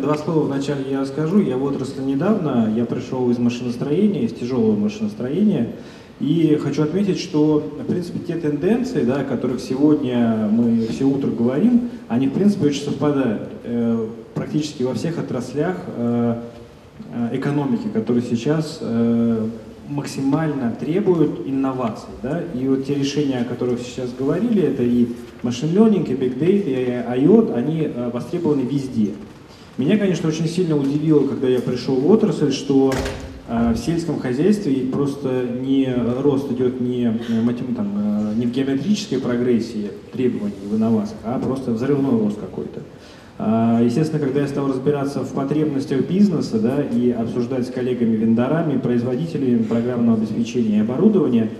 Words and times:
Два 0.00 0.16
слова 0.16 0.40
вначале 0.40 0.90
я 0.90 1.00
расскажу. 1.00 1.40
Я 1.40 1.56
в 1.56 1.64
отрасли 1.64 2.02
недавно, 2.02 2.70
я 2.74 2.84
пришел 2.84 3.30
из 3.30 3.38
машиностроения, 3.38 4.22
из 4.22 4.32
тяжелого 4.32 4.76
машиностроения. 4.76 5.72
И 6.20 6.58
хочу 6.62 6.82
отметить, 6.82 7.18
что, 7.18 7.62
в 7.78 7.84
принципе, 7.84 8.18
те 8.20 8.36
тенденции, 8.36 9.04
да, 9.04 9.20
о 9.20 9.24
которых 9.24 9.60
сегодня 9.60 10.48
мы 10.50 10.86
все 10.86 11.04
утро 11.04 11.28
говорим, 11.28 11.90
они, 12.08 12.28
в 12.28 12.32
принципе, 12.32 12.66
очень 12.66 12.82
совпадают. 12.82 13.48
Э, 13.64 14.06
практически 14.34 14.82
во 14.82 14.94
всех 14.94 15.18
отраслях 15.18 15.76
э, 15.86 16.40
э, 17.12 17.36
экономики, 17.36 17.88
которые 17.92 18.22
сейчас 18.22 18.82
максимально 19.88 20.74
требуют 20.78 21.46
инноваций. 21.46 22.08
Да? 22.22 22.42
И 22.54 22.66
вот 22.66 22.86
те 22.86 22.94
решения, 22.94 23.38
о 23.38 23.44
которых 23.44 23.80
сейчас 23.80 24.10
говорили, 24.18 24.62
это 24.62 24.82
и 24.82 25.08
машин 25.42 25.70
learning, 25.70 26.10
и 26.10 26.14
big 26.14 26.38
data, 26.38 26.66
и 26.66 27.22
IoT, 27.22 27.54
они 27.54 27.88
востребованы 28.12 28.62
везде. 28.62 29.12
Меня, 29.78 29.98
конечно, 29.98 30.28
очень 30.28 30.48
сильно 30.48 30.74
удивило, 30.74 31.26
когда 31.26 31.48
я 31.48 31.60
пришел 31.60 31.96
в 31.96 32.10
отрасль, 32.10 32.50
что 32.50 32.94
а 33.48 33.74
в 33.74 33.76
сельском 33.76 34.18
хозяйстве 34.18 34.74
просто 34.90 35.44
не 35.44 35.94
рост 36.20 36.50
идет 36.50 36.80
не, 36.80 37.04
э, 37.04 37.74
там, 37.76 37.92
э, 37.96 38.34
не 38.36 38.46
в 38.46 38.50
геометрической 38.50 39.20
прогрессии 39.20 39.90
требований 40.12 40.54
в 40.68 40.74
инновациях, 40.74 41.20
а 41.24 41.38
просто 41.38 41.70
взрывной 41.70 42.18
рост 42.18 42.40
какой-то. 42.40 42.80
А, 43.38 43.80
естественно, 43.84 44.18
когда 44.18 44.40
я 44.40 44.48
стал 44.48 44.68
разбираться 44.68 45.20
в 45.20 45.32
потребностях 45.32 46.08
бизнеса 46.08 46.58
да, 46.58 46.82
и 46.82 47.10
обсуждать 47.10 47.66
с 47.68 47.70
коллегами-вендорами, 47.70 48.78
производителями 48.78 49.62
программного 49.62 50.16
обеспечения 50.16 50.78
и 50.78 50.80
оборудования 50.80 51.50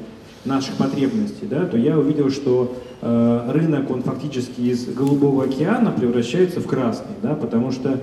наших 0.45 0.75
потребностей, 0.77 1.47
да, 1.49 1.67
то 1.67 1.77
я 1.77 1.99
увидел, 1.99 2.31
что 2.31 2.75
э, 2.75 2.86
рынок, 3.03 3.91
он 3.91 4.03
фактически 4.03 4.61
из 4.61 4.87
голубого 4.87 5.45
океана 5.45 5.91
превращается 5.91 6.61
в 6.61 6.67
красный, 6.67 7.15
да, 7.23 7.35
потому 7.35 7.71
что 7.71 8.01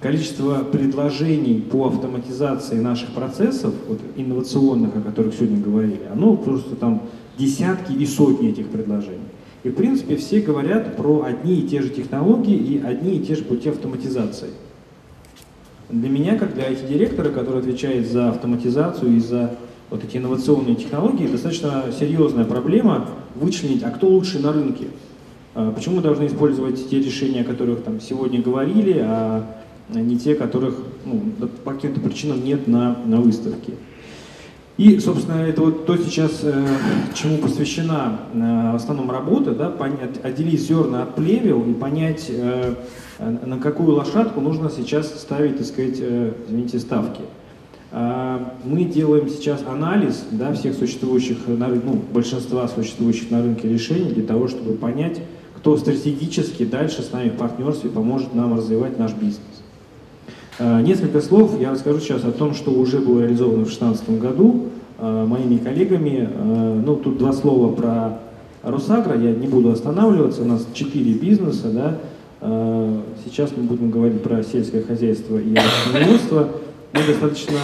количество 0.00 0.64
предложений 0.64 1.66
по 1.70 1.88
автоматизации 1.88 2.78
наших 2.78 3.10
процессов, 3.10 3.74
вот, 3.86 4.00
инновационных, 4.16 4.96
о 4.96 5.00
которых 5.00 5.34
сегодня 5.34 5.60
говорили, 5.60 6.00
оно 6.10 6.36
просто 6.36 6.74
там 6.74 7.02
десятки 7.38 7.92
и 7.92 8.06
сотни 8.06 8.48
этих 8.48 8.68
предложений. 8.68 9.28
И 9.62 9.68
в 9.68 9.74
принципе 9.74 10.16
все 10.16 10.40
говорят 10.40 10.96
про 10.96 11.24
одни 11.24 11.60
и 11.60 11.68
те 11.68 11.82
же 11.82 11.90
технологии 11.90 12.56
и 12.56 12.82
одни 12.82 13.16
и 13.16 13.20
те 13.20 13.34
же 13.34 13.44
пути 13.44 13.68
автоматизации. 13.68 14.48
Для 15.90 16.08
меня, 16.08 16.38
как 16.38 16.54
для 16.54 16.70
IT-директора, 16.70 17.30
который 17.30 17.60
отвечает 17.60 18.10
за 18.10 18.30
автоматизацию 18.30 19.16
и 19.16 19.20
за 19.20 19.56
вот 19.90 20.04
эти 20.04 20.16
инновационные 20.16 20.76
технологии, 20.76 21.26
достаточно 21.26 21.84
серьезная 21.98 22.44
проблема 22.44 23.08
вычленить, 23.34 23.82
а 23.82 23.90
кто 23.90 24.08
лучше 24.08 24.38
на 24.38 24.52
рынке. 24.52 24.86
А 25.54 25.72
почему 25.72 25.96
мы 25.96 26.02
должны 26.02 26.26
использовать 26.26 26.88
те 26.88 27.00
решения, 27.00 27.42
о 27.42 27.44
которых 27.44 27.82
там 27.82 28.00
сегодня 28.00 28.40
говорили, 28.40 28.98
а 28.98 29.44
не 29.88 30.18
те, 30.18 30.34
которых 30.34 30.76
ну, 31.04 31.48
по 31.64 31.72
каким-то 31.72 32.00
причинам 32.00 32.44
нет 32.44 32.68
на, 32.68 32.96
на 33.04 33.20
выставке. 33.20 33.72
И, 34.76 34.98
собственно, 34.98 35.42
это 35.42 35.60
вот 35.60 35.84
то 35.84 35.96
сейчас, 35.98 36.40
э, 36.42 36.66
чему 37.14 37.36
посвящена 37.36 38.20
э, 38.32 38.72
в 38.72 38.76
основном 38.76 39.10
работа, 39.10 39.50
да, 39.50 39.68
понять, 39.68 40.22
отделить 40.22 40.60
зерна 40.60 41.02
от 41.02 41.16
плевел 41.16 41.62
и 41.68 41.74
понять, 41.74 42.28
э, 42.30 42.74
на 43.18 43.58
какую 43.58 43.94
лошадку 43.94 44.40
нужно 44.40 44.70
сейчас 44.70 45.20
ставить, 45.20 45.58
так 45.58 45.66
сказать, 45.66 45.98
э, 46.00 46.32
извините, 46.46 46.78
ставки. 46.78 47.20
Э, 47.92 48.38
мы 48.64 48.84
делаем 48.84 49.28
сейчас 49.28 49.64
анализ 49.66 50.24
да, 50.30 50.52
всех 50.52 50.74
существующих, 50.74 51.38
ну, 51.46 52.00
большинства 52.12 52.68
существующих 52.68 53.30
на 53.30 53.42
рынке 53.42 53.68
решений 53.68 54.12
для 54.12 54.24
того, 54.24 54.48
чтобы 54.48 54.74
понять, 54.74 55.20
кто 55.56 55.76
стратегически 55.76 56.64
дальше 56.64 57.02
с 57.02 57.12
нами 57.12 57.30
в 57.30 57.34
партнерстве 57.34 57.90
поможет 57.90 58.34
нам 58.34 58.56
развивать 58.56 58.98
наш 58.98 59.12
бизнес. 59.12 59.40
Э, 60.58 60.80
несколько 60.82 61.20
слов 61.20 61.60
я 61.60 61.72
расскажу 61.72 62.00
сейчас 62.00 62.24
о 62.24 62.32
том, 62.32 62.54
что 62.54 62.70
уже 62.70 63.00
было 63.00 63.20
реализовано 63.20 63.64
в 63.64 63.68
2016 63.68 64.20
году 64.20 64.66
э, 64.98 65.26
моими 65.26 65.56
коллегами. 65.58 66.28
Ну, 66.84 66.96
тут 66.96 67.18
два 67.18 67.32
слова 67.32 67.72
про 67.72 68.18
Росагро, 68.62 69.18
я 69.18 69.32
не 69.32 69.48
буду 69.48 69.70
останавливаться, 69.70 70.42
у 70.42 70.44
нас 70.44 70.66
четыре 70.74 71.14
бизнеса, 71.14 71.70
да. 71.70 71.98
Сейчас 73.24 73.50
мы 73.54 73.64
будем 73.64 73.90
говорить 73.90 74.22
про 74.22 74.42
сельское 74.42 74.82
хозяйство 74.82 75.36
и 75.38 75.54
растениеводство. 75.94 76.48
Мы 76.92 77.06
достаточно 77.06 77.58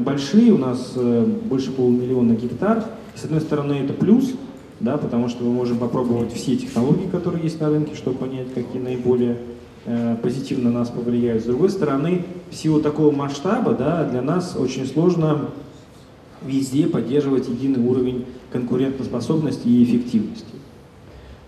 большие, 0.00 0.52
у 0.52 0.58
нас 0.58 0.92
больше 0.94 1.72
полумиллиона 1.72 2.34
гектар. 2.34 2.84
С 3.14 3.24
одной 3.24 3.40
стороны, 3.40 3.72
это 3.84 3.92
плюс, 3.92 4.34
да, 4.80 4.96
потому 4.98 5.28
что 5.28 5.44
мы 5.44 5.52
можем 5.52 5.78
попробовать 5.78 6.32
все 6.32 6.56
технологии, 6.56 7.08
которые 7.08 7.42
есть 7.42 7.60
на 7.60 7.70
рынке, 7.70 7.94
чтобы 7.94 8.18
понять, 8.18 8.52
какие 8.54 8.80
наиболее 8.80 9.38
Э, 9.90 10.16
позитивно 10.22 10.70
нас 10.70 10.90
повлияют. 10.90 11.44
С 11.44 11.46
другой 11.46 11.70
стороны, 11.70 12.26
в 12.50 12.54
силу 12.54 12.82
такого 12.82 13.10
масштаба 13.10 13.72
да, 13.72 14.04
для 14.04 14.20
нас 14.20 14.54
очень 14.54 14.84
сложно 14.86 15.48
везде 16.44 16.86
поддерживать 16.86 17.48
единый 17.48 17.80
уровень 17.80 18.26
конкурентоспособности 18.52 19.66
и 19.66 19.82
эффективности. 19.82 20.44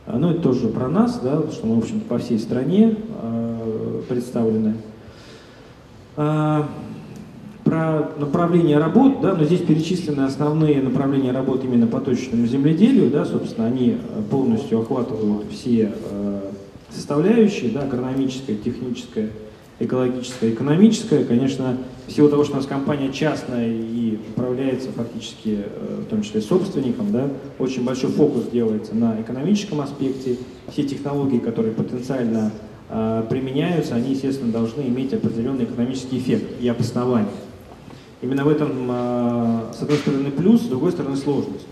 А, 0.07 0.17
ну, 0.17 0.31
это 0.31 0.41
тоже 0.41 0.69
про 0.69 0.89
нас, 0.89 1.21
да, 1.23 1.43
что 1.53 1.67
мы, 1.67 1.75
в 1.75 1.79
общем 1.81 2.01
по 2.01 2.17
всей 2.17 2.39
стране 2.39 2.97
э, 3.23 4.03
представлены. 4.09 4.77
Про 7.71 8.11
направление 8.19 8.79
работ, 8.79 9.21
да, 9.21 9.37
но 9.37 9.45
здесь 9.45 9.61
перечислены 9.61 10.23
основные 10.23 10.83
направления 10.83 11.31
работ 11.31 11.63
именно 11.63 11.87
по 11.87 12.01
точечному 12.01 12.45
земледелию, 12.45 13.13
да, 13.13 13.25
собственно, 13.25 13.69
они 13.69 13.97
полностью 14.29 14.81
охватывают 14.81 15.45
все 15.53 15.93
э, 16.11 16.41
составляющие, 16.89 17.71
да, 17.71 17.83
агрономическая, 17.83 18.57
техническая, 18.57 19.31
экологическая, 19.79 20.51
экономическая, 20.51 21.23
конечно, 21.23 21.77
в 22.09 22.11
силу 22.11 22.29
того, 22.29 22.43
что 22.43 22.55
у 22.55 22.57
нас 22.57 22.67
компания 22.67 23.13
частная 23.13 23.69
и 23.69 24.19
управляется 24.35 24.89
фактически, 24.91 25.61
э, 25.65 26.03
в 26.05 26.11
том 26.11 26.23
числе 26.23 26.41
собственником, 26.41 27.13
да, 27.13 27.29
очень 27.61 27.85
большой 27.85 28.11
фокус 28.11 28.47
делается 28.53 28.97
на 28.97 29.21
экономическом 29.21 29.81
аспекте. 29.81 30.39
Все 30.73 30.83
технологии, 30.83 31.39
которые 31.39 31.73
потенциально 31.73 32.51
э, 32.89 33.23
применяются, 33.31 33.95
они, 33.95 34.15
естественно, 34.15 34.51
должны 34.51 34.81
иметь 34.83 35.15
определенный 35.15 35.67
экономический 35.67 36.19
эффект 36.19 36.61
и 36.61 36.67
обоснование. 36.67 37.31
Именно 38.23 38.45
в 38.45 38.49
этом, 38.49 38.71
э, 38.91 39.73
с 39.73 39.83
одной 39.83 39.99
стороны, 39.99 40.31
плюс, 40.31 40.63
с 40.63 40.67
другой 40.67 40.93
стороны, 40.93 41.17
сложность. 41.17 41.67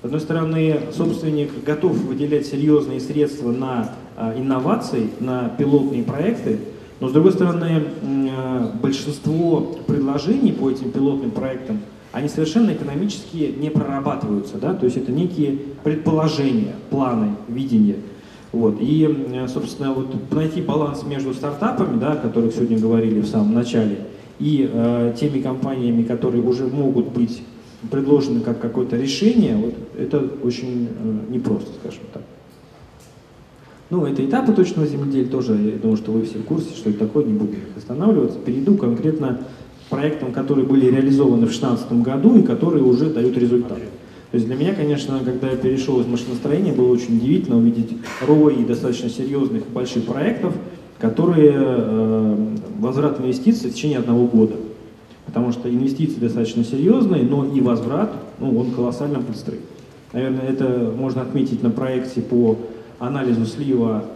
С 0.00 0.04
одной 0.04 0.20
стороны, 0.20 0.80
собственник 0.96 1.50
готов 1.62 1.92
выделять 1.92 2.46
серьезные 2.46 3.00
средства 3.00 3.52
на 3.52 3.90
а, 4.16 4.34
инноваций, 4.34 5.10
на 5.20 5.50
пилотные 5.58 6.02
проекты, 6.04 6.58
но 7.00 7.08
с 7.10 7.12
другой 7.12 7.32
стороны, 7.32 7.84
а, 8.02 8.72
большинство 8.82 9.76
предложений 9.86 10.52
по 10.52 10.70
этим 10.70 10.90
пилотным 10.90 11.30
проектам, 11.30 11.80
они 12.12 12.28
совершенно 12.28 12.70
экономически 12.70 13.54
не 13.58 13.68
прорабатываются, 13.68 14.56
да? 14.56 14.72
то 14.72 14.86
есть 14.86 14.96
это 14.96 15.12
некие 15.12 15.58
предположения, 15.84 16.74
планы, 16.88 17.36
видения. 17.48 17.96
Вот. 18.52 18.78
И, 18.80 19.46
собственно, 19.48 19.92
вот 19.92 20.14
найти 20.32 20.60
баланс 20.60 21.04
между 21.04 21.32
стартапами, 21.34 22.00
да, 22.00 22.12
о 22.14 22.16
которых 22.16 22.54
сегодня 22.54 22.78
говорили 22.78 23.20
в 23.20 23.26
самом 23.26 23.54
начале, 23.54 23.98
и 24.40 24.68
э, 24.72 25.14
теми 25.20 25.40
компаниями, 25.40 26.02
которые 26.02 26.42
уже 26.42 26.66
могут 26.66 27.08
быть 27.08 27.42
предложено 27.90 28.40
как 28.40 28.60
какое-то 28.60 28.96
решение, 28.96 29.56
вот 29.56 29.74
это 29.98 30.28
очень 30.42 30.88
э, 30.88 31.32
непросто, 31.32 31.70
скажем 31.80 32.02
так. 32.12 32.22
Ну, 33.90 34.04
это 34.04 34.24
этапы 34.24 34.52
точного 34.52 34.86
земледелия 34.86 35.28
тоже, 35.28 35.54
я 35.54 35.78
думаю, 35.78 35.96
что 35.96 36.12
вы 36.12 36.24
все 36.24 36.38
в 36.38 36.44
курсе, 36.44 36.76
что 36.76 36.90
это 36.90 37.00
такое, 37.00 37.24
не 37.24 37.32
будем 37.32 37.54
их 37.54 37.76
останавливаться. 37.76 38.38
Перейду 38.38 38.76
конкретно 38.76 39.40
к 39.86 39.90
проектам, 39.90 40.32
которые 40.32 40.66
были 40.66 40.86
реализованы 40.86 41.46
в 41.46 41.50
2016 41.50 41.92
году 42.02 42.38
и 42.38 42.42
которые 42.42 42.84
уже 42.84 43.06
дают 43.06 43.36
результат. 43.36 43.78
То 44.30 44.36
есть 44.36 44.46
для 44.46 44.54
меня, 44.54 44.74
конечно, 44.74 45.18
когда 45.24 45.50
я 45.50 45.56
перешел 45.56 46.00
из 46.00 46.06
машиностроения, 46.06 46.72
было 46.72 46.92
очень 46.92 47.16
удивительно 47.16 47.58
увидеть 47.58 47.96
рой 48.24 48.64
достаточно 48.64 49.08
серьезных 49.08 49.66
больших 49.70 50.04
проектов, 50.04 50.54
которые 51.00 51.52
э, 51.52 52.36
возврат 52.80 53.20
инвестиций 53.20 53.70
в 53.70 53.74
течение 53.74 53.98
одного 53.98 54.26
года 54.26 54.56
потому 55.30 55.52
что 55.52 55.70
инвестиции 55.70 56.18
достаточно 56.18 56.64
серьезные, 56.64 57.22
но 57.22 57.44
и 57.44 57.60
возврат, 57.60 58.10
ну, 58.40 58.58
он 58.58 58.72
колоссально 58.72 59.20
быстрый. 59.20 59.60
Наверное, 60.12 60.48
это 60.48 60.92
можно 60.96 61.22
отметить 61.22 61.62
на 61.62 61.70
проекте 61.70 62.20
по 62.20 62.58
анализу 62.98 63.46
слива 63.46 64.06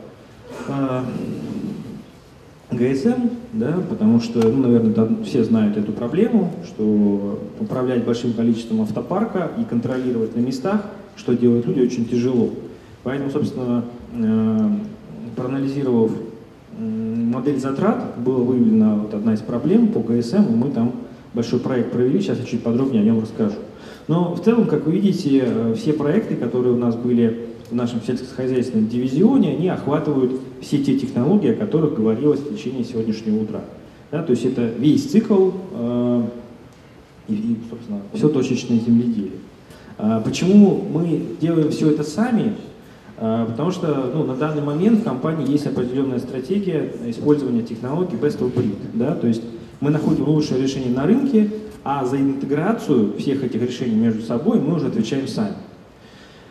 э, 0.67 1.03
ГСМ, 2.73 3.29
да, 3.53 3.77
потому 3.89 4.21
что, 4.21 4.41
ну, 4.43 4.63
наверное, 4.63 4.93
там 4.93 5.23
все 5.23 5.45
знают 5.45 5.77
эту 5.77 5.93
проблему, 5.93 6.53
что 6.65 7.41
управлять 7.61 8.05
большим 8.05 8.33
количеством 8.33 8.81
автопарка 8.81 9.53
и 9.57 9.63
контролировать 9.63 10.35
на 10.35 10.41
местах, 10.41 10.85
что 11.15 11.35
делают 11.35 11.67
люди, 11.67 11.81
очень 11.81 12.07
тяжело. 12.07 12.51
Поэтому, 13.05 13.31
собственно, 13.31 13.85
э, 14.15 14.69
проанализировав 15.37 16.11
модель 17.35 17.59
затрат, 17.59 18.19
была 18.19 18.39
выявлена 18.39 18.95
вот 18.97 19.13
одна 19.15 19.35
из 19.35 19.41
проблем 19.41 19.89
по 19.89 20.01
ГСМ, 20.01 20.43
и 20.43 20.57
мы 20.57 20.71
там 20.71 20.93
большой 21.35 21.61
проект 21.61 21.93
провели, 21.93 22.21
сейчас 22.21 22.39
я 22.39 22.45
чуть 22.45 22.63
подробнее 22.63 23.03
о 23.03 23.05
нем 23.05 23.21
расскажу. 23.21 23.57
Но 24.07 24.35
в 24.35 24.43
целом, 24.43 24.67
как 24.67 24.87
вы 24.87 24.93
видите, 24.93 25.43
э, 25.45 25.75
все 25.77 25.93
проекты, 25.93 26.37
которые 26.37 26.75
у 26.75 26.79
нас 26.79 26.95
были 26.95 27.47
в 27.71 27.75
нашем 27.75 28.03
сельскохозяйственном 28.03 28.89
дивизионе, 28.89 29.53
они 29.57 29.69
охватывают 29.69 30.41
все 30.61 30.79
те 30.79 30.99
технологии, 30.99 31.51
о 31.51 31.57
которых 31.57 31.95
говорилось 31.95 32.41
в 32.41 32.55
течение 32.55 32.85
сегодняшнего 32.85 33.43
утра. 33.43 33.61
Да, 34.11 34.23
то 34.23 34.31
есть 34.31 34.45
это 34.45 34.71
весь 34.79 35.11
цикл 35.11 35.51
э, 35.73 36.23
и, 37.29 37.35
и, 37.35 37.59
собственно, 37.69 38.01
все 38.13 38.29
точечное 38.29 38.79
земледелие. 38.79 39.33
А 39.97 40.21
почему 40.21 40.85
мы 40.93 41.23
делаем 41.41 41.71
все 41.71 41.91
это 41.91 42.03
сами? 42.03 42.55
А, 43.17 43.47
потому 43.47 43.71
что 43.71 44.11
ну, 44.13 44.25
на 44.25 44.35
данный 44.35 44.63
момент 44.63 45.01
в 45.01 45.05
компании 45.05 45.51
есть 45.51 45.67
определенная 45.67 46.19
стратегия 46.19 46.91
использования 47.07 47.63
технологий 47.63 48.17
best 48.17 48.39
of 48.41 48.53
breed. 48.55 48.77
Да? 48.95 49.15
То 49.15 49.27
есть 49.27 49.43
мы 49.81 49.91
находим 49.91 50.29
лучшее 50.29 50.63
решение 50.63 50.91
на 50.91 51.05
рынке, 51.05 51.51
а 51.85 52.05
за 52.05 52.17
интеграцию 52.17 53.15
всех 53.19 53.45
этих 53.45 53.63
решений 53.63 53.97
между 53.97 54.23
собой 54.23 54.61
мы 54.61 54.77
уже 54.77 54.89
отвечаем 54.89 55.29
сами. 55.29 55.57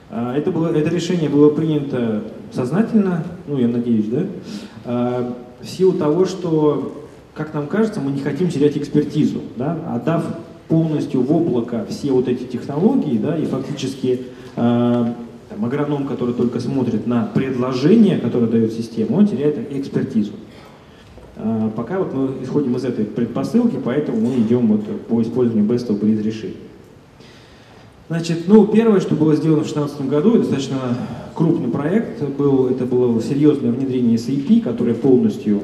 А, 0.10 0.36
это, 0.36 0.52
было, 0.52 0.68
это 0.68 0.90
решение 0.90 1.30
было 1.30 1.50
принято 1.50 2.24
сознательно, 2.52 3.24
ну 3.48 3.58
я 3.58 3.68
надеюсь, 3.68 4.06
да, 4.08 5.34
в 5.64 5.68
силу 5.68 5.94
того, 5.94 6.26
что, 6.26 7.08
как 7.34 7.54
нам 7.54 7.68
кажется, 7.68 8.00
мы 8.00 8.12
не 8.12 8.22
хотим 8.22 8.50
терять 8.50 8.78
экспертизу, 8.78 9.42
да, 9.56 9.78
отдав 9.90 10.24
полностью 10.68 11.22
в 11.22 11.36
облако 11.36 11.86
все 11.90 12.12
вот 12.12 12.28
эти 12.28 12.44
технологии, 12.44 13.18
да, 13.18 13.38
и 13.38 13.46
фактически 13.46 14.28
э, 14.56 15.14
там, 15.54 15.66
агроном, 15.66 16.08
который 16.08 16.34
только 16.34 16.60
смотрит 16.60 17.08
на 17.08 17.26
предложение, 17.34 18.18
которое 18.18 18.48
дает 18.48 18.74
система, 18.74 19.18
он 19.18 19.28
теряет 19.28 19.72
экспертизу. 19.72 20.34
Э, 21.36 21.70
пока 21.76 22.00
вот 22.00 22.14
мы 22.14 22.44
исходим 22.44 22.76
из 22.76 22.86
этой 22.86 23.06
предпосылки, 23.06 23.78
поэтому 23.84 24.20
мы 24.20 24.36
идем 24.40 24.68
вот 24.68 24.84
по 25.08 25.22
использованию 25.22 25.70
best 25.70 25.88
of 25.90 26.00
breed 26.00 26.22
решений. 26.22 26.58
Значит, 28.10 28.44
ну, 28.48 28.68
первое, 28.68 29.00
что 29.00 29.16
было 29.16 29.36
сделано 29.36 29.64
в 29.64 29.74
2016 29.74 30.10
году, 30.10 30.38
достаточно 30.38 30.78
крупный 31.34 31.70
проект 31.70 32.22
был, 32.38 32.68
это 32.68 32.86
было 32.86 33.22
серьезное 33.22 33.72
внедрение 33.72 34.18
SAP, 34.18 34.62
которое 34.62 34.94
полностью 34.94 35.62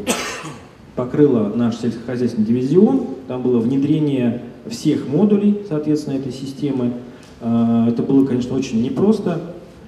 покрыло 0.95 1.51
наш 1.53 1.77
сельскохозяйственный 1.77 2.47
дивизион. 2.47 3.07
Там 3.27 3.41
было 3.41 3.59
внедрение 3.59 4.41
всех 4.67 5.07
модулей, 5.07 5.61
соответственно, 5.67 6.15
этой 6.15 6.31
системы. 6.31 6.93
А, 7.41 7.87
это 7.87 8.03
было, 8.03 8.25
конечно, 8.25 8.55
очень 8.55 8.81
непросто. 8.81 9.41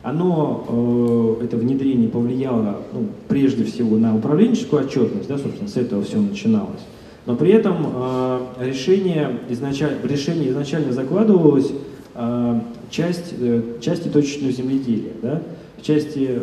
Оно, 0.03 1.37
э, 1.39 1.45
это 1.45 1.57
внедрение 1.57 2.09
повлияло 2.09 2.77
ну, 2.91 3.05
прежде 3.27 3.63
всего 3.65 3.97
на 3.97 4.15
управленческую 4.15 4.83
отчетность, 4.83 5.27
да, 5.27 5.37
собственно, 5.37 5.69
с 5.69 5.77
этого 5.77 6.03
все 6.03 6.17
начиналось. 6.17 6.81
Но 7.27 7.35
при 7.35 7.51
этом 7.51 7.75
э, 7.93 8.39
решение 8.61 9.37
изначально, 9.49 9.99
в 10.01 10.05
решении 10.07 10.49
изначально 10.49 10.91
закладывалось 10.91 11.71
э, 12.15 12.59
часть, 12.89 13.35
части 13.79 14.07
точечного 14.07 14.51
земледелия. 14.51 15.13
Да? 15.21 15.41
В 15.77 15.83
части 15.83 16.39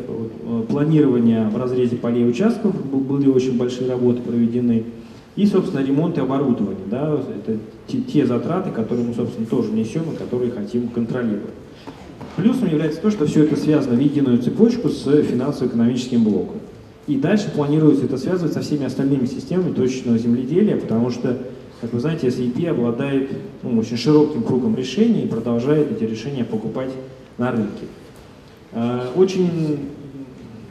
планирования 0.68 1.48
в 1.48 1.56
разрезе 1.56 1.96
полей 1.96 2.28
участков 2.28 2.74
были 2.84 3.28
очень 3.28 3.56
большие 3.56 3.88
работы 3.88 4.20
проведены. 4.20 4.84
И, 5.36 5.46
собственно, 5.46 5.84
ремонт 5.84 6.18
и 6.18 6.20
оборудование. 6.20 6.84
Да, 6.90 7.14
это 7.14 7.58
те, 7.86 7.98
те 7.98 8.26
затраты, 8.26 8.70
которые 8.70 9.06
мы, 9.06 9.14
собственно, 9.14 9.46
тоже 9.46 9.70
несем 9.70 10.02
и 10.12 10.16
которые 10.16 10.50
хотим 10.50 10.88
контролировать. 10.88 11.54
Плюсом 12.38 12.68
является 12.68 13.00
то, 13.00 13.10
что 13.10 13.26
все 13.26 13.42
это 13.42 13.56
связано 13.56 13.96
в 13.96 14.00
единую 14.00 14.38
цепочку 14.38 14.90
с 14.90 15.02
финансово-экономическим 15.02 16.22
блоком. 16.22 16.60
И 17.08 17.16
дальше 17.16 17.50
планируется 17.50 18.04
это 18.04 18.16
связывать 18.16 18.52
со 18.52 18.60
всеми 18.60 18.84
остальными 18.84 19.26
системами 19.26 19.72
точечного 19.72 20.18
земледелия, 20.18 20.76
потому 20.76 21.10
что, 21.10 21.36
как 21.80 21.92
вы 21.92 21.98
знаете, 21.98 22.28
SAP 22.28 22.64
обладает 22.68 23.30
ну, 23.64 23.76
очень 23.80 23.96
широким 23.96 24.44
кругом 24.44 24.76
решений 24.76 25.22
и 25.22 25.26
продолжает 25.26 25.90
эти 25.90 26.08
решения 26.08 26.44
покупать 26.44 26.92
на 27.38 27.50
рынке. 27.50 27.86
А, 28.72 29.10
очень 29.16 29.88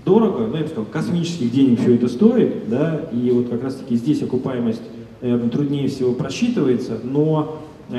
дорого, 0.05 0.47
ну, 0.47 0.55
я 0.55 0.63
бы 0.63 0.69
сказал, 0.69 0.85
космических 0.85 1.51
денег 1.51 1.81
все 1.81 1.95
это 1.95 2.07
стоит, 2.07 2.69
да, 2.69 3.09
и 3.11 3.29
вот 3.31 3.49
как 3.49 3.61
раз-таки 3.61 3.97
здесь 3.97 4.21
окупаемость, 4.23 4.83
наверное, 5.21 5.49
труднее 5.49 5.89
всего 5.89 6.13
просчитывается, 6.13 6.97
но 7.03 7.59
э, 7.89 7.97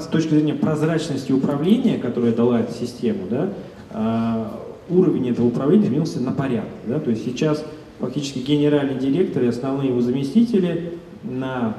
с 0.00 0.06
точки 0.06 0.30
зрения 0.30 0.54
прозрачности 0.54 1.32
управления, 1.32 1.98
которая 1.98 2.32
дала 2.32 2.60
эту 2.60 2.72
систему, 2.72 3.26
да, 3.30 3.48
э, 3.90 4.44
уровень 4.88 5.30
этого 5.30 5.46
управления 5.46 5.86
изменился 5.86 6.20
на 6.20 6.32
порядок, 6.32 6.70
да, 6.86 7.00
то 7.00 7.10
есть 7.10 7.24
сейчас 7.24 7.64
фактически 7.98 8.38
генеральный 8.38 8.98
директор 8.98 9.42
и 9.42 9.46
основные 9.46 9.88
его 9.88 10.00
заместители 10.00 10.98
на 11.22 11.76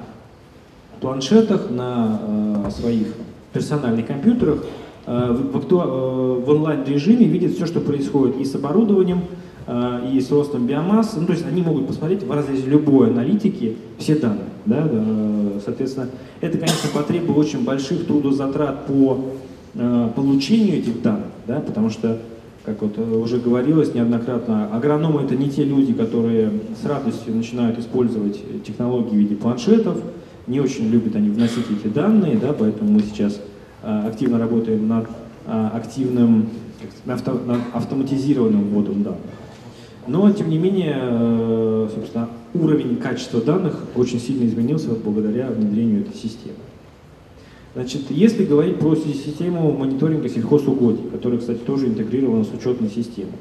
планшетах, 1.00 1.70
на 1.70 2.20
э, 2.68 2.72
своих 2.72 3.08
персональных 3.54 4.08
компьютерах 4.08 4.66
в, 5.06 5.60
в, 5.60 6.46
в 6.46 6.50
онлайн-режиме 6.50 7.26
видят 7.26 7.54
все, 7.54 7.66
что 7.66 7.80
происходит 7.80 8.38
и 8.38 8.44
с 8.46 8.56
оборудованием, 8.56 9.22
Э, 9.22 9.57
и 9.68 10.22
с 10.22 10.32
ростом 10.32 10.66
биомассы. 10.66 11.20
Ну, 11.20 11.28
то 11.28 11.34
есть 11.34 11.46
они 11.46 11.62
могут 11.62 11.88
посмотреть 11.88 12.24
в 12.24 12.32
разрезе 12.32 12.68
любой 12.68 13.10
аналитики 13.10 13.76
все 13.98 14.16
данные. 14.16 14.48
Да, 14.66 14.84
да, 14.84 15.04
соответственно, 15.64 16.10
это, 16.42 16.58
конечно, 16.58 16.90
потребует 16.94 17.38
очень 17.38 17.64
больших 17.64 18.06
трудозатрат 18.06 18.86
по 18.86 19.26
э, 19.76 20.10
получению 20.16 20.80
этих 20.80 21.02
данных, 21.02 21.28
да, 21.48 21.62
потому 21.62 21.90
что, 21.90 22.20
как 22.66 22.82
вот 22.82 22.98
уже 22.98 23.38
говорилось 23.38 23.94
неоднократно, 23.94 24.70
агрономы 24.74 25.22
это 25.22 25.36
не 25.36 25.50
те 25.50 25.64
люди, 25.64 25.94
которые 25.94 26.52
с 26.82 26.86
радостью 26.86 27.36
начинают 27.36 27.80
использовать 27.80 28.64
технологии 28.66 29.12
в 29.12 29.16
виде 29.16 29.36
планшетов, 29.36 29.98
не 30.48 30.60
очень 30.60 30.90
любят 30.90 31.16
они 31.16 31.30
вносить 31.30 31.66
эти 31.72 31.88
данные, 31.88 32.38
да, 32.38 32.54
поэтому 32.54 32.92
мы 32.92 33.00
сейчас 33.02 33.40
э, 33.84 34.08
активно 34.08 34.38
работаем 34.40 34.88
над 34.88 35.08
э, 35.46 35.70
активным, 35.74 36.50
над 37.06 37.24
автоматизированным 37.74 38.70
вводом 38.70 39.04
данных. 39.04 39.22
Но, 40.08 40.32
тем 40.32 40.50
не 40.50 40.58
менее, 40.58 40.98
э, 40.98 41.90
собственно, 41.94 42.30
уровень 42.54 42.98
качества 42.98 43.42
данных 43.42 43.80
очень 43.96 44.20
сильно 44.20 44.48
изменился 44.48 44.90
благодаря 44.90 45.50
внедрению 45.50 46.02
этой 46.02 46.16
системы. 46.16 46.58
Значит, 47.74 48.10
если 48.10 48.46
говорить 48.46 48.80
про 48.80 48.96
систему 48.96 49.72
мониторинга 49.72 50.30
сельхозугодий, 50.30 51.10
которая, 51.12 51.40
кстати, 51.40 51.60
тоже 51.60 51.88
интегрирована 51.88 52.44
с 52.44 52.52
учетной 52.52 52.90
системой. 52.90 53.34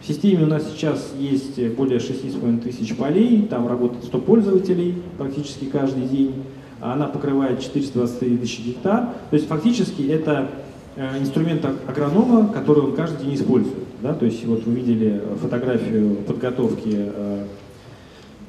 В 0.00 0.06
системе 0.06 0.44
у 0.44 0.46
нас 0.46 0.64
сейчас 0.72 1.12
есть 1.18 1.60
более 1.74 1.98
6,5 1.98 2.60
тысяч 2.60 2.96
полей, 2.96 3.42
там 3.42 3.68
работает 3.68 4.04
100 4.04 4.18
пользователей 4.18 4.94
практически 5.18 5.66
каждый 5.66 6.04
день. 6.04 6.32
Она 6.80 7.06
покрывает 7.06 7.60
423 7.60 8.38
тысячи 8.38 8.60
гектар. 8.60 9.14
То 9.30 9.36
есть 9.36 9.48
фактически 9.48 10.02
это 10.02 10.48
Э, 10.96 11.18
инструмент 11.18 11.62
агронома, 11.86 12.48
который 12.48 12.84
он 12.84 12.94
каждый 12.94 13.26
день 13.26 13.34
использует. 13.34 13.85
Да? 14.02 14.14
То 14.14 14.26
есть 14.26 14.44
вот 14.46 14.64
вы 14.64 14.74
видели 14.74 15.20
фотографию 15.40 16.16
подготовки 16.26 16.94
э, 16.94 17.44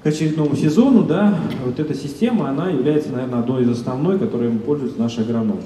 к 0.04 0.08
очередному 0.08 0.56
сезону, 0.56 1.04
да, 1.04 1.38
вот 1.66 1.80
эта 1.80 1.94
система, 1.94 2.50
она 2.50 2.70
является, 2.70 3.12
наверное, 3.12 3.40
одной 3.40 3.64
из 3.64 3.70
основной, 3.70 4.20
которой 4.20 4.50
пользуются 4.52 5.00
наши 5.00 5.22
агрономы. 5.22 5.62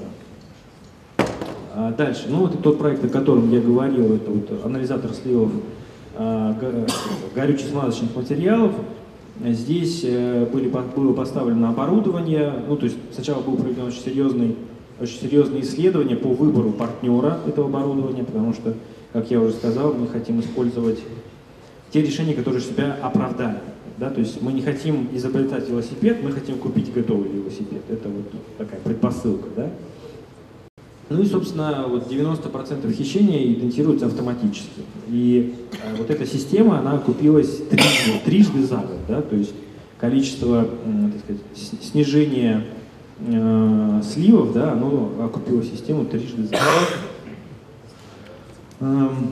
А 1.74 1.92
дальше, 1.92 2.26
ну 2.28 2.38
вот 2.38 2.62
тот 2.62 2.78
проект, 2.78 3.04
о 3.04 3.08
котором 3.08 3.50
я 3.50 3.60
говорил, 3.60 4.14
это 4.14 4.30
вот 4.30 4.64
анализатор 4.64 5.12
сливов 5.12 5.50
э, 6.16 6.86
горюче-смазочных 7.34 8.14
материалов. 8.14 8.72
Здесь 9.44 10.02
были, 10.02 10.70
было 10.94 11.14
поставлено 11.14 11.70
оборудование, 11.70 12.52
ну 12.68 12.76
то 12.76 12.84
есть 12.84 12.96
сначала 13.12 13.40
был 13.40 13.56
проведен 13.56 13.86
очень 13.86 14.02
серьезный 14.02 14.56
очень 15.02 15.20
серьезные 15.20 15.62
исследования 15.62 16.16
по 16.16 16.28
выбору 16.28 16.70
партнера 16.70 17.38
этого 17.46 17.66
оборудования, 17.66 18.22
потому 18.22 18.54
что, 18.54 18.74
как 19.12 19.30
я 19.30 19.40
уже 19.40 19.54
сказал, 19.54 19.92
мы 19.94 20.08
хотим 20.08 20.40
использовать 20.40 20.98
те 21.90 22.02
решения, 22.02 22.34
которые 22.34 22.62
себя 22.62 22.96
оправдали. 23.02 23.58
Да? 23.98 24.10
То 24.10 24.20
есть 24.20 24.40
мы 24.40 24.52
не 24.52 24.62
хотим 24.62 25.08
изобретать 25.12 25.68
велосипед, 25.68 26.22
мы 26.22 26.32
хотим 26.32 26.58
купить 26.58 26.92
готовый 26.92 27.28
велосипед. 27.28 27.82
Это 27.88 28.08
вот 28.08 28.24
такая 28.56 28.80
предпосылка. 28.80 29.48
Да? 29.54 29.70
Ну 31.10 31.22
и, 31.22 31.26
собственно, 31.26 31.84
вот 31.88 32.10
90% 32.10 32.90
хищения 32.92 33.52
идентируется 33.52 34.06
автоматически. 34.06 34.80
И 35.08 35.54
э, 35.72 35.94
вот 35.96 36.08
эта 36.08 36.26
система, 36.26 36.78
она 36.78 36.98
купилась 36.98 37.58
трижды, 37.68 38.18
трижды 38.24 38.64
за 38.64 38.76
год. 38.76 38.98
Да? 39.08 39.20
То 39.20 39.36
есть 39.36 39.52
количество 40.00 40.66
э, 40.66 41.10
так 41.12 41.20
сказать, 41.22 41.82
снижения 41.82 42.64
э, 43.20 44.02
сливов, 44.02 44.54
да, 44.54 44.72
оно 44.72 45.12
окупило 45.22 45.62
систему 45.62 46.06
трижды 46.06 46.44
за 46.44 46.54
э, 46.54 46.58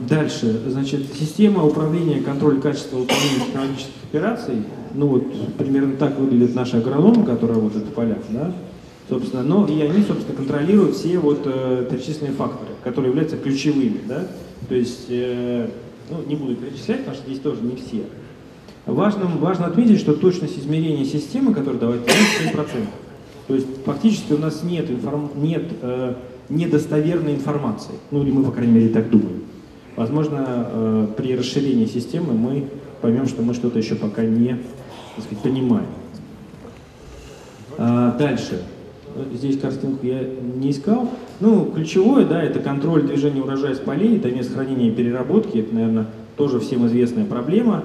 Дальше, 0.07 0.61
значит, 0.67 1.07
система 1.13 1.65
управления 1.65 2.19
и 2.19 2.21
контроля 2.21 2.61
качества 2.61 2.99
выполнения 2.99 3.47
технологических 3.47 3.91
операций, 4.09 4.63
ну 4.93 5.07
вот 5.07 5.57
примерно 5.57 5.97
так 5.97 6.17
выглядят 6.17 6.55
наши 6.55 6.77
агрономы, 6.77 7.25
которые 7.25 7.57
работают 7.57 7.85
в 7.85 7.91
полях, 7.91 8.19
да, 8.29 8.53
собственно, 9.09 9.43
но 9.43 9.67
и 9.67 9.81
они, 9.81 10.03
собственно, 10.03 10.37
контролируют 10.37 10.95
все 10.95 11.19
вот 11.19 11.41
э, 11.43 11.85
перечисленные 11.91 12.33
факторы, 12.33 12.71
которые 12.85 13.09
являются 13.09 13.35
ключевыми, 13.35 13.99
да, 14.07 14.25
то 14.69 14.75
есть, 14.75 15.07
э, 15.09 15.67
ну, 16.09 16.23
не 16.27 16.37
буду 16.37 16.55
перечислять, 16.55 16.99
потому 16.99 17.17
что 17.17 17.25
здесь 17.25 17.41
тоже 17.41 17.61
не 17.61 17.75
все. 17.75 18.05
Важно, 18.85 19.25
важно 19.25 19.65
отметить, 19.65 19.99
что 19.99 20.13
точность 20.13 20.57
измерения 20.59 21.03
системы, 21.03 21.53
которая 21.53 21.79
давать 21.79 22.01
7%. 22.01 22.65
То 23.49 23.55
есть 23.55 23.67
фактически 23.83 24.31
у 24.31 24.37
нас 24.37 24.63
нет, 24.63 24.89
информ... 24.89 25.29
нет 25.35 25.65
э, 25.81 26.13
недостоверной 26.51 27.35
информации. 27.35 27.93
Ну 28.11 28.21
или 28.21 28.31
мы, 28.31 28.43
по 28.43 28.51
крайней 28.51 28.73
мере, 28.73 28.89
так 28.89 29.09
думаем. 29.09 29.43
Возможно, 29.95 30.45
э, 30.47 31.07
при 31.17 31.35
расширении 31.35 31.85
системы 31.85 32.33
мы 32.33 32.65
поймем, 33.01 33.27
что 33.27 33.41
мы 33.41 33.53
что-то 33.53 33.79
еще 33.79 33.95
пока 33.95 34.23
не 34.23 34.57
так 35.15 35.25
сказать, 35.25 35.43
понимаем. 35.43 35.87
А, 37.77 38.15
дальше. 38.17 38.63
Здесь 39.33 39.59
картинку 39.59 40.05
я 40.05 40.23
не 40.55 40.71
искал. 40.71 41.09
Ну, 41.41 41.65
ключевое, 41.65 42.25
да, 42.25 42.41
это 42.41 42.59
контроль 42.59 43.03
движения 43.03 43.41
урожая 43.41 43.75
с 43.75 43.79
полей 43.79 44.17
до 44.17 44.31
мест 44.31 44.53
хранения 44.53 44.89
и 44.89 44.91
переработки. 44.91 45.57
Это, 45.57 45.73
наверное, 45.73 46.07
тоже 46.37 46.59
всем 46.59 46.87
известная 46.87 47.25
проблема. 47.25 47.83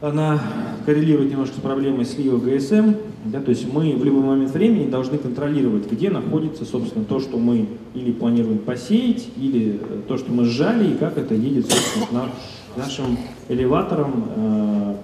Она 0.00 0.40
коррелирует 0.84 1.30
немножко 1.30 1.56
с 1.56 1.60
проблемой 1.60 2.04
слива 2.04 2.38
ГСМ. 2.38 2.94
Да, 3.26 3.40
то 3.40 3.50
есть 3.50 3.72
мы 3.72 3.96
в 3.96 4.04
любой 4.04 4.22
момент 4.22 4.52
времени 4.52 4.88
должны 4.88 5.18
контролировать, 5.18 5.90
где 5.90 6.10
находится, 6.10 6.64
собственно, 6.64 7.04
то, 7.04 7.20
что 7.20 7.38
мы 7.38 7.68
или 7.94 8.12
планируем 8.12 8.58
посеять, 8.58 9.28
или 9.36 9.80
то, 10.08 10.18
что 10.18 10.30
мы 10.32 10.44
сжали, 10.44 10.92
и 10.92 10.96
как 10.96 11.16
это 11.16 11.34
едет, 11.34 11.70
собственно, 11.70 12.28
нашим 12.76 13.16
элеватором 13.48 14.24
э, 14.36 14.94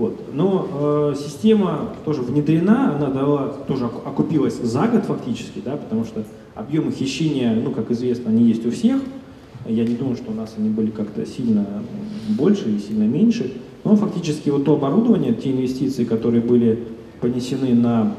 вот. 0.00 0.32
Но 0.32 1.12
э, 1.12 1.14
система 1.18 1.90
тоже 2.06 2.22
внедрена, 2.22 2.96
она 2.96 3.08
дала, 3.08 3.48
тоже 3.68 3.84
окупилась 3.84 4.54
за 4.54 4.88
год 4.88 5.04
фактически, 5.04 5.60
да, 5.62 5.76
потому 5.76 6.06
что 6.06 6.24
объемы 6.54 6.90
хищения, 6.90 7.54
ну, 7.54 7.70
как 7.70 7.90
известно, 7.90 8.30
они 8.30 8.44
есть 8.44 8.64
у 8.64 8.70
всех. 8.70 9.02
Я 9.66 9.84
не 9.84 9.96
думаю, 9.96 10.16
что 10.16 10.30
у 10.30 10.34
нас 10.34 10.54
они 10.56 10.70
были 10.70 10.90
как-то 10.90 11.26
сильно 11.26 11.66
больше 12.30 12.70
или 12.70 12.78
сильно 12.78 13.02
меньше. 13.02 13.52
Но 13.84 13.96
фактически 13.96 14.50
вот 14.50 14.64
то 14.64 14.74
оборудование, 14.74 15.34
те 15.34 15.50
инвестиции, 15.50 16.04
которые 16.04 16.42
были 16.42 16.78
понесены 17.20 17.74
на 17.74 18.14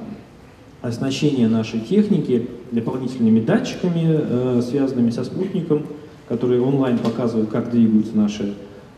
оснащение 0.81 1.47
нашей 1.47 1.79
техники 1.79 2.47
дополнительными 2.71 3.39
датчиками, 3.39 4.05
э, 4.05 4.61
связанными 4.67 5.11
со 5.11 5.23
спутником, 5.23 5.83
которые 6.27 6.61
онлайн 6.61 6.97
показывают, 6.97 7.49
как 7.49 7.71
двигаются 7.71 8.17
наши 8.17 8.53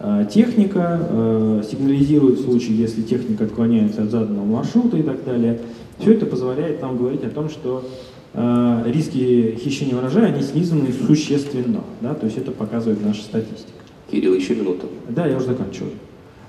Э, 0.05 0.25
техника, 0.29 0.99
э, 1.01 1.61
сигнализирует 1.69 2.39
в 2.39 2.43
случае, 2.43 2.77
если 2.77 3.01
техника 3.01 3.45
отклоняется 3.45 4.03
от 4.03 4.09
заданного 4.09 4.43
маршрута 4.43 4.97
и 4.97 5.01
так 5.01 5.23
далее. 5.23 5.61
Все 5.97 6.13
это 6.13 6.25
позволяет 6.25 6.81
нам 6.81 6.97
говорить 6.97 7.23
о 7.23 7.29
том, 7.29 7.49
что 7.49 7.83
риски 8.35 9.59
хищения 9.63 9.95
урожая, 9.95 10.33
они 10.33 10.41
снизены 10.41 10.91
существенно. 10.91 11.81
Да? 12.01 12.15
То 12.15 12.25
есть 12.25 12.35
это 12.35 12.49
показывает 12.51 13.05
наша 13.05 13.21
статистика. 13.21 13.77
Кирилл, 14.09 14.33
еще 14.33 14.55
минута. 14.55 14.87
Да, 15.07 15.27
я 15.27 15.37
уже 15.37 15.45
заканчиваю. 15.45 15.91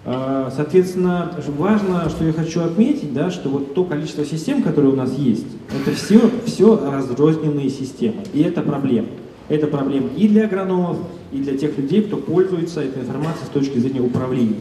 Соответственно, 0.05 1.33
важно, 1.57 2.11
что 2.11 2.27
я 2.27 2.33
хочу 2.35 2.61
отметить, 2.61 3.15
да, 3.15 3.31
что 3.31 3.49
вот 3.49 3.73
то 3.73 3.85
количество 3.85 4.25
систем, 4.25 4.63
которые 4.63 4.93
у 4.93 4.97
нас 4.97 5.17
есть, 5.17 5.47
это 5.75 5.97
все, 5.97 6.31
все 6.45 6.79
разрозненные 6.79 7.71
системы. 7.71 8.23
И 8.35 8.43
это 8.43 8.61
проблема. 8.61 9.09
Это 9.49 9.67
проблема 9.67 10.09
и 10.17 10.29
для 10.29 10.45
агрономов, 10.45 10.99
и 11.33 11.39
для 11.39 11.57
тех 11.57 11.77
людей, 11.79 12.03
кто 12.03 12.19
пользуется 12.19 12.83
этой 12.83 13.03
информацией 13.03 13.47
с 13.47 13.49
точки 13.51 13.79
зрения 13.79 14.01
управления. 14.01 14.59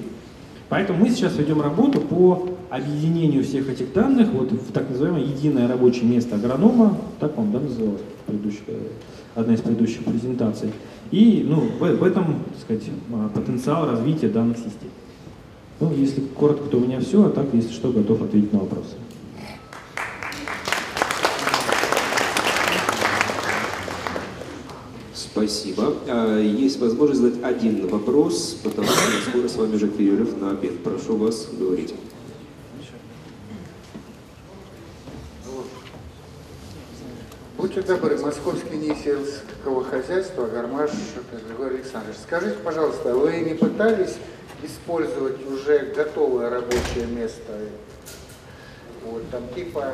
Поэтому 0.70 1.00
мы 1.00 1.10
сейчас 1.10 1.38
ведем 1.38 1.62
работу 1.62 2.00
по 2.00 2.50
объединению 2.70 3.44
всех 3.44 3.70
этих 3.70 3.94
данных 3.94 4.30
вот 4.32 4.52
в 4.52 4.72
так 4.72 4.90
называемое 4.90 5.24
единое 5.24 5.68
рабочее 5.68 6.06
место 6.06 6.36
агронома, 6.36 6.98
так 7.20 7.38
он 7.38 7.52
да, 7.52 7.60
называлось 7.60 8.02
одна 9.36 9.54
из 9.54 9.62
предыдущих 9.62 10.04
презентаций. 10.04 10.72
И 11.12 11.46
ну, 11.48 11.62
в, 11.80 11.98
в 11.98 12.04
этом 12.04 12.40
так 12.50 12.62
сказать, 12.62 12.84
а, 13.14 13.30
потенциал 13.30 13.90
развития 13.90 14.30
данных 14.30 14.58
систем. 14.58 14.90
Ну, 15.84 15.94
если 15.94 16.22
коротко, 16.22 16.70
то 16.70 16.78
у 16.78 16.80
меня 16.80 17.02
все, 17.02 17.26
а 17.26 17.30
так, 17.30 17.48
если 17.52 17.74
что, 17.74 17.92
готов 17.92 18.22
ответить 18.22 18.54
на 18.54 18.60
вопросы. 18.60 18.96
Спасибо. 25.14 25.94
А, 26.08 26.40
есть 26.40 26.80
возможность 26.80 27.20
задать 27.20 27.44
один 27.44 27.86
вопрос, 27.88 28.58
потому 28.64 28.88
что 28.88 29.30
скоро 29.30 29.50
с 29.50 29.56
вами 29.58 29.76
уже 29.76 29.90
перерыв 29.90 30.40
на 30.40 30.52
обед. 30.52 30.82
Прошу 30.84 31.18
вас 31.18 31.50
говорить. 31.52 31.94
Будьте 37.58 37.82
добры, 37.82 38.18
Московский 38.20 38.78
НИИ 38.78 38.96
сельского 39.04 39.84
хозяйства, 39.84 40.48
Гармаш 40.48 40.92
Григорий 41.46 41.78
Александрович, 41.80 42.18
скажите, 42.24 42.56
пожалуйста, 42.64 43.14
вы 43.16 43.40
не 43.42 43.54
пытались 43.54 44.16
использовать 44.64 45.46
уже 45.48 45.94
готовое 45.96 46.50
рабочее 46.50 47.08
место, 47.08 47.54
вот, 49.06 49.30
там 49.32 49.42
типа 49.54 49.94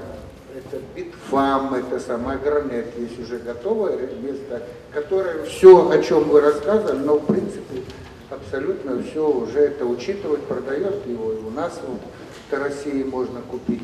это 0.55 0.81
Битфам, 0.95 1.73
это 1.75 1.99
сама 1.99 2.35
Гранет, 2.37 2.87
есть 2.97 3.19
уже 3.19 3.37
готовое 3.39 4.09
место, 4.21 4.63
которое 4.93 5.43
все, 5.43 5.89
о 5.89 6.01
чем 6.01 6.29
вы 6.29 6.41
рассказывали, 6.41 6.99
но 6.99 7.17
в 7.17 7.25
принципе 7.25 7.83
абсолютно 8.29 9.01
все 9.03 9.29
уже 9.29 9.59
это 9.59 9.85
учитывает, 9.85 10.43
продает 10.43 11.05
его, 11.07 11.33
и 11.33 11.37
у 11.37 11.49
нас 11.49 11.79
вот 11.87 11.99
в 12.49 12.63
России 12.63 13.03
можно 13.03 13.41
купить. 13.41 13.83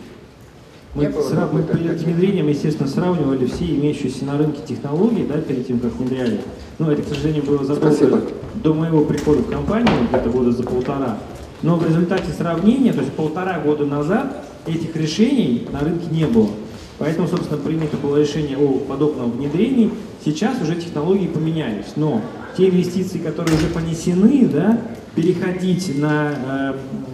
Мы, 0.96 1.12
срав... 1.12 1.52
мы 1.52 1.64
перед 1.64 2.00
внедрением, 2.00 2.48
естественно, 2.48 2.88
сравнивали 2.88 3.46
все 3.48 3.66
имеющиеся 3.66 4.24
на 4.26 4.38
рынке 4.38 4.62
технологии, 4.66 5.26
да, 5.26 5.42
перед 5.42 5.68
тем, 5.68 5.80
как 5.80 5.92
внедряли. 5.92 6.40
Но 6.78 6.92
это, 6.92 7.04
к 7.04 7.08
сожалению, 7.08 7.44
было 7.44 7.64
задолго 7.64 8.22
до 8.56 8.74
моего 8.74 9.06
прихода 9.06 9.42
в 9.42 9.50
компанию, 9.50 10.08
где-то 10.10 10.30
года 10.30 10.52
за 10.52 10.64
полтора. 10.64 11.18
Но 11.62 11.78
в 11.78 11.88
результате 11.88 12.32
сравнения, 12.32 12.94
то 12.94 13.00
есть 13.00 13.14
полтора 13.14 13.60
года 13.60 13.86
назад, 13.86 14.46
этих 14.68 14.96
решений 14.96 15.68
на 15.72 15.80
рынке 15.80 16.08
не 16.12 16.26
было. 16.26 16.50
Поэтому, 16.98 17.28
собственно, 17.28 17.60
принято 17.60 17.98
было 17.98 18.18
решение 18.18 18.58
о 18.58 18.80
подобном 18.80 19.32
внедрении. 19.32 19.92
Сейчас 20.24 20.62
уже 20.62 20.76
технологии 20.76 21.28
поменялись, 21.28 21.94
но 21.96 22.22
те 22.58 22.70
инвестиции, 22.70 23.18
которые 23.18 23.58
уже 23.58 23.68
понесены, 23.68 24.48
да, 24.48 24.80
переходить 25.14 25.98
на 26.00 26.34
э, 26.34 26.74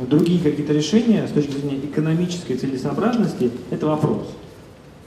другие 0.09 0.39
какие-то 0.39 0.73
решения 0.73 1.27
с 1.27 1.31
точки 1.31 1.51
зрения 1.51 1.79
экономической 1.83 2.55
целесообразности, 2.55 3.51
это 3.69 3.87
вопрос. 3.87 4.27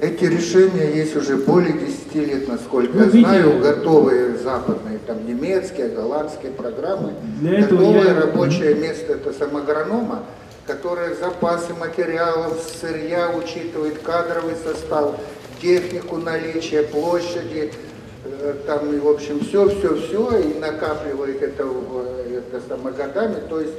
Эти 0.04 0.24
решения 0.24 0.94
есть 0.94 1.16
уже 1.16 1.36
более 1.36 1.72
10 1.72 2.14
лет, 2.14 2.46
насколько 2.46 2.92
ну, 2.92 3.04
я 3.04 3.10
знаю, 3.10 3.58
готовые 3.58 4.36
западные, 4.36 4.98
там 5.06 5.26
немецкие, 5.26 5.88
голландские 5.88 6.52
программы. 6.52 7.14
Для 7.40 7.62
Готовое 7.62 8.02
этого 8.02 8.04
я... 8.04 8.20
рабочее 8.20 8.74
место 8.74 9.14
это 9.14 9.32
самогранома 9.32 10.24
которая 10.66 11.14
запасы 11.14 11.74
материалов, 11.74 12.58
сырья 12.80 13.30
учитывает, 13.30 13.98
кадровый 13.98 14.54
состав, 14.56 15.16
технику 15.60 16.16
наличие, 16.16 16.84
площади, 16.84 17.70
э, 18.24 18.54
там, 18.66 18.94
и, 18.94 18.98
в 18.98 19.08
общем, 19.08 19.40
все, 19.40 19.68
все, 19.68 19.94
все, 19.94 20.38
и 20.38 20.58
накапливает 20.58 21.42
это, 21.42 21.64
это 21.64 22.62
самое 22.66 22.96
годами, 22.96 23.36
то 23.48 23.60
есть, 23.60 23.74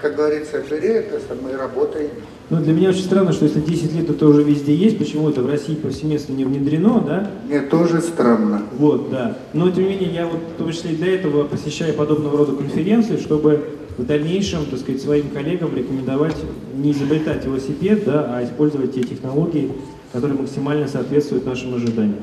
как 0.00 0.16
говорится, 0.16 0.62
бери 0.68 0.88
это 0.88 1.20
самое, 1.28 1.56
работай. 1.56 2.08
Ну, 2.48 2.60
для 2.60 2.72
меня 2.72 2.88
очень 2.88 3.04
странно, 3.04 3.32
что 3.32 3.44
если 3.44 3.60
10 3.60 3.94
лет 3.94 4.10
это 4.10 4.26
уже 4.26 4.42
везде 4.42 4.74
есть, 4.74 4.98
почему 4.98 5.28
это 5.28 5.42
в 5.42 5.46
России 5.46 5.74
повсеместно 5.74 6.32
не 6.32 6.44
внедрено, 6.44 7.00
да? 7.00 7.30
Мне 7.46 7.60
тоже 7.60 8.00
странно. 8.00 8.62
Вот, 8.76 9.10
да. 9.10 9.36
Но, 9.52 9.70
тем 9.70 9.84
не 9.84 9.90
менее, 9.90 10.12
я 10.12 10.26
вот, 10.26 10.40
в 10.54 10.58
том 10.58 10.72
числе 10.72 10.96
для 10.96 11.14
этого 11.14 11.44
посещаю 11.44 11.94
подобного 11.94 12.38
рода 12.38 12.52
конференции, 12.52 13.18
чтобы 13.18 13.64
в 13.98 14.04
дальнейшем, 14.04 14.66
так 14.66 14.80
сказать, 14.80 15.02
своим 15.02 15.28
коллегам 15.28 15.76
рекомендовать 15.76 16.36
не 16.74 16.92
изобретать 16.92 17.44
велосипед, 17.44 18.04
да, 18.04 18.36
а 18.36 18.44
использовать 18.44 18.94
те 18.94 19.02
технологии, 19.02 19.70
которые 20.12 20.38
максимально 20.38 20.88
соответствуют 20.88 21.46
нашим 21.46 21.74
ожиданиям. 21.74 22.20